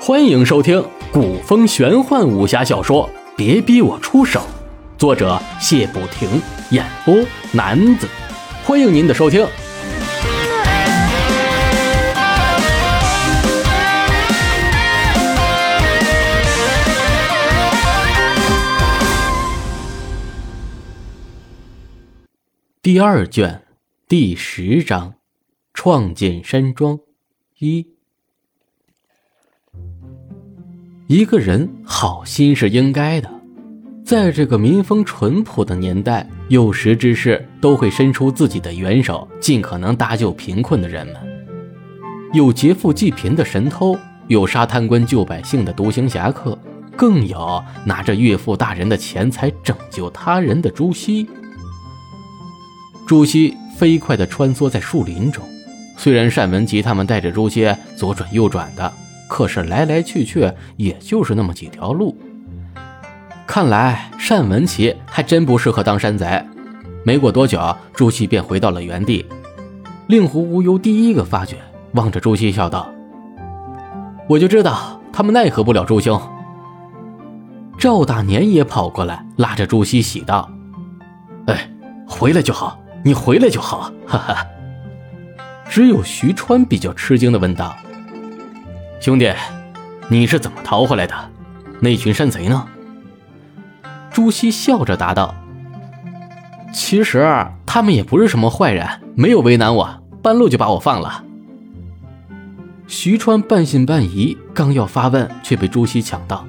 [0.00, 4.40] 欢迎收听古风玄幻武侠小说《别逼我出手》，
[4.98, 6.40] 作者谢不停，
[6.70, 7.14] 演播
[7.52, 8.08] 男子。
[8.64, 9.46] 欢迎您的收听。
[22.82, 23.62] 第二卷
[24.08, 25.14] 第十章：
[25.74, 26.98] 创建山庄
[27.58, 27.86] 一。
[31.08, 33.30] 一个人好心是应该的，
[34.04, 41.16] 在这个民风淳朴的年代，有识之士都会伸出自己的援手，尽可能搭救贫困的人们。
[42.32, 46.58] 有劫富济贫的神偷，有杀贪官救百姓的独行侠客，
[46.96, 51.28] 更有拿着岳父大人的钱财拯救他人的朱熹。
[53.06, 55.46] 朱熹飞快地穿梭在树林中，
[56.02, 58.92] 虽然单文琪他们带着朱熹左转右转的，
[59.28, 62.18] 可是来来去去也就是那么几条路。
[63.46, 66.44] 看来单文琪还真不适合当山贼。
[67.04, 67.60] 没过多久，
[67.94, 69.24] 朱熹便回到了原地。
[70.08, 71.58] 令狐无忧第一个发觉，
[71.92, 72.90] 望着朱熹笑道
[74.28, 76.20] ：“我就知道他们奈何不了朱兄。”
[77.78, 80.50] 赵大年也跑过来，拉着朱熹喜道
[81.46, 81.70] ：“哎，
[82.08, 84.46] 回来就好。”你回来就好，哈哈。
[85.72, 87.74] 只有徐川比较吃惊的问道
[89.00, 89.32] ：“兄弟，
[90.06, 91.14] 你是怎么逃回来的？
[91.80, 92.66] 那群山贼呢？”
[94.12, 95.34] 朱熹笑着答道
[96.74, 97.26] ：“其实
[97.64, 101.24] 他们也不是什么坏人，没有为难我，半路就把我放了。”
[102.86, 106.44] 徐川半信半疑，刚要发问，却被朱熹抢道：“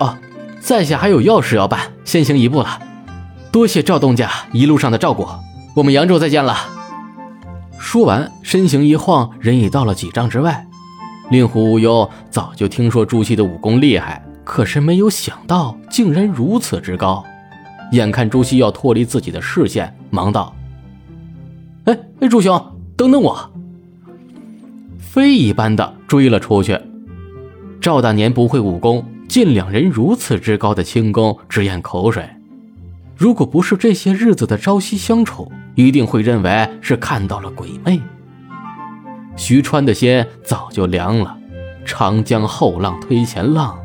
[0.00, 0.16] 哦，
[0.58, 2.80] 在下还有要事要办，先行一步了。
[3.50, 5.28] 多谢赵东家一路上的照顾。”
[5.76, 6.56] 我们扬州再见了。
[7.82, 10.64] 说完，身形一晃，人已到了几丈之外。
[11.32, 17.24] 令狐无忧早就听说朱熹的武功厉害，可是没有想到竟然如此之高。
[17.90, 20.54] 眼看朱熹要脱离自己的视线，忙道
[21.84, 22.64] ：“哎哎，朱兄，
[22.96, 23.50] 等等我！”
[24.96, 26.78] 飞一般的追了出去。
[27.80, 32.24] 赵大年不会武功，见两人如此之高的轻功，直咽口水。
[33.16, 38.00] 如果不是这些日子的朝夕相处，一定会认为是看到了鬼魅。
[39.36, 41.36] 徐川的心早就凉了。
[41.84, 43.76] 长江后浪推前浪，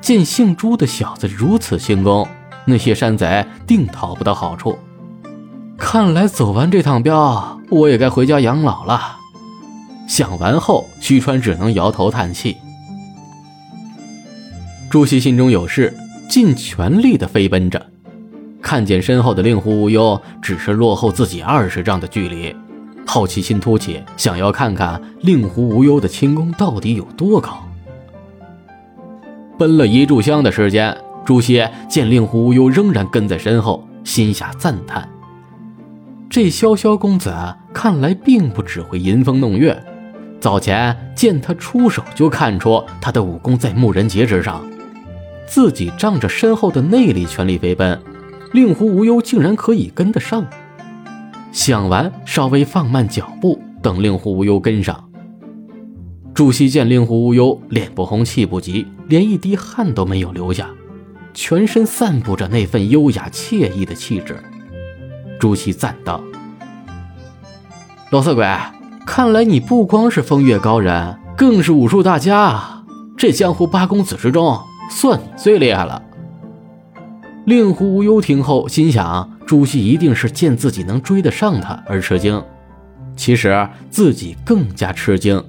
[0.00, 2.26] 见姓朱的小子如此轻功，
[2.64, 4.76] 那些山贼定讨不到好处。
[5.76, 9.16] 看来走完这趟镖，我也该回家养老了。
[10.08, 12.56] 想完后，徐川只能摇头叹气。
[14.90, 15.96] 朱熹心中有事，
[16.28, 17.86] 尽全力的飞奔着。
[18.68, 22.54] 看见身后的令狐无忧，只是落后自己二十丈的距离，
[23.06, 27.66] 好奇心突起，想要看看令狐无忧的轻功到底有多高。
[29.58, 35.08] 奔了一炷香的时间，朱熹见令狐无忧仍然跟在身后，心下赞叹：
[36.28, 37.34] 这潇潇公子
[37.72, 39.82] 看来并不只会吟风弄月。
[40.40, 44.62] 早前见他出手，就看出他的武功在牧人节之上。
[45.46, 47.98] 自己仗着身后的内力，全力飞奔。
[48.52, 50.46] 令狐无忧竟然可以跟得上，
[51.52, 55.08] 想完稍微放慢脚步，等令狐无忧跟上。
[56.34, 60.70] 朱熹见令狐无忧脸不红气不急，连一滴汗都没有流下，
[61.34, 64.36] 全身散布着那份优雅惬意的气质。
[65.38, 66.22] 朱熹赞道
[68.10, 68.46] ：“老色鬼，
[69.04, 72.84] 看来你不光是风月高人，更是武术大家！
[73.16, 74.58] 这江湖八公子之中，
[74.90, 76.02] 算你最厉害了。”
[77.48, 82.44] 令狐无忧听后心想：朱熹一定是见自己能追得上他而吃惊。
[83.16, 85.42] 其实自己更加吃惊。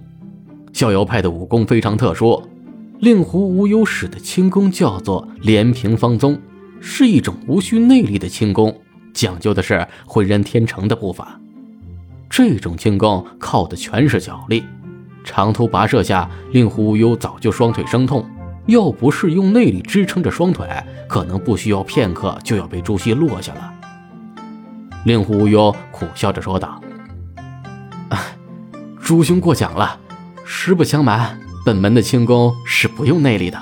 [0.71, 2.41] 逍遥派的武功非常特殊，
[2.99, 6.39] 令狐无忧使的轻功叫做连平方宗，
[6.79, 8.73] 是一种无需内力的轻功，
[9.13, 11.37] 讲究的是浑然天成的步伐。
[12.29, 14.63] 这种轻功靠的全是脚力，
[15.25, 18.25] 长途跋涉下，令狐无忧早就双腿生痛。
[18.69, 20.67] 要不是用内力支撑着双腿，
[21.07, 23.73] 可能不需要片刻就要被朱熹落下了。
[25.05, 26.79] 令狐无忧苦笑着说道
[29.01, 29.97] ：“朱兄过奖了。
[30.45, 33.59] 实不相瞒，本门的轻功是不用内力的。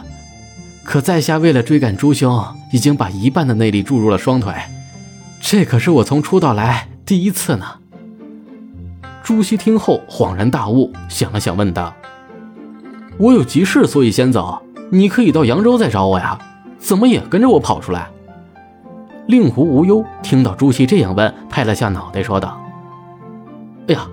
[0.83, 2.43] 可在下为了追赶朱兄，
[2.73, 4.53] 已经把一半的内力注入了双腿。
[5.39, 7.65] 这可是我从出道来第一次呢。”
[9.23, 11.95] 朱熹听后恍然大悟，想了想问道
[13.17, 14.61] ：“我有急事，所以先走。”
[14.91, 16.37] 你可以到扬州再找我呀，
[16.77, 18.07] 怎么也跟着我跑出来？
[19.27, 22.57] 令狐无忧听到朱熹这样问，拍了下脑袋说道
[23.89, 24.07] ：“哎呀，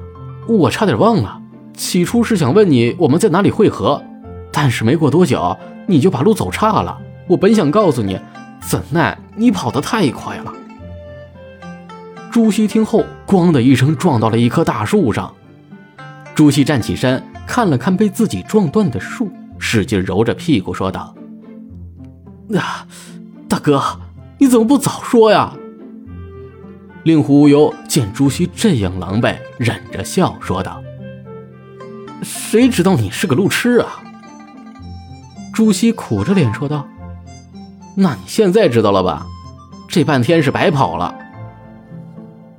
[0.49, 1.41] 我差点忘了，
[1.77, 4.03] 起初是想问你我们在哪里汇合，
[4.53, 5.57] 但是没过多久
[5.87, 6.99] 你就把路走岔了。
[7.29, 8.19] 我本想告诉你，
[8.61, 10.53] 怎奈你跑得太快了。
[12.33, 15.33] 朱熹听后，咣的一声撞到了一棵大树上。
[16.35, 19.31] 朱熹站起身，看了看被自己撞断的树，
[19.67, 21.15] 使劲揉着屁股说道
[22.55, 22.87] ：“啊，
[23.49, 23.83] 大哥，
[24.39, 25.55] 你怎么不早说呀？”
[27.03, 30.83] 令狐无忧见朱熹这样狼狈，忍着笑说道
[32.23, 34.05] ：“谁知道你是个路痴啊？”
[35.53, 36.87] 朱熹苦着脸说道
[37.97, 39.27] ：“那你现在知道了吧？
[39.89, 41.15] 这半天是白跑了。”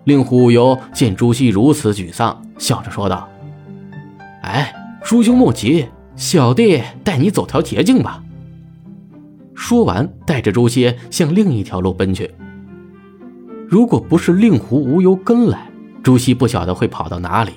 [0.06, 3.30] 令狐无忧见朱熹如此沮丧，笑着说道
[4.42, 4.74] ：“哎，
[5.04, 8.24] 朱兄莫急，小弟带你走条捷径吧。”
[9.56, 12.30] 说完，带着朱熹向另一条路奔去。
[13.68, 15.70] 如果不是令狐无忧跟来，
[16.04, 17.52] 朱熹不晓得会跑到哪里。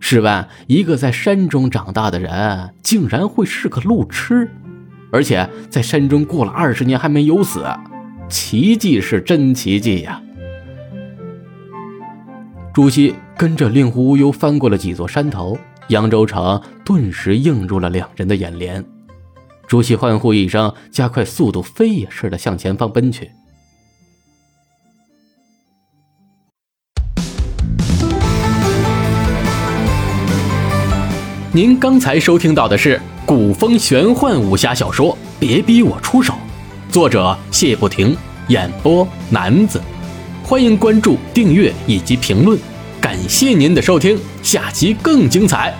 [0.00, 4.50] 试问，一个在山中长大的人，竟然会是个路痴，
[5.10, 7.64] 而且在山中过了二十年还没有死，
[8.28, 10.20] 奇迹是真奇迹呀！
[12.74, 15.56] 朱熹跟着令狐无忧翻过了几座山头，
[15.88, 18.84] 扬州城顿时映入了两人的眼帘。
[19.66, 23.30] 朱熹欢呼一声，加快速度，飞也似的向前方奔去。
[31.52, 36.34] 您刚才收听到的是古风玄幻武侠小说《别逼我出手》，
[36.92, 38.14] 作者谢不停，
[38.48, 39.80] 演播男子。
[40.44, 42.58] 欢迎关注、订阅以及评论，
[43.06, 45.72] 感谢您的收听，下期更精彩。